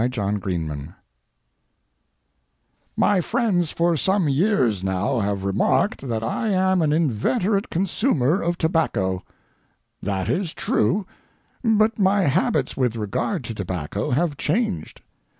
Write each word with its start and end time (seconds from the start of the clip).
CIGARS 0.03 0.17
AND 0.17 0.41
TOBACCO 0.41 0.93
My 2.97 3.21
friends 3.21 3.69
for 3.71 3.95
some 3.95 4.27
years 4.27 4.83
now 4.83 5.19
have 5.19 5.43
remarked 5.43 6.01
that 6.07 6.23
I 6.23 6.47
am 6.49 6.81
an 6.81 6.91
inveterate 6.91 7.69
consumer 7.69 8.41
of 8.41 8.57
tobacco. 8.57 9.23
That 10.01 10.27
is 10.27 10.55
true, 10.55 11.05
but 11.63 11.99
my 11.99 12.21
habits 12.21 12.75
with 12.75 12.95
regard 12.95 13.43
to 13.43 13.53
tobacco 13.53 14.09
have 14.09 14.37
changed. 14.37 15.01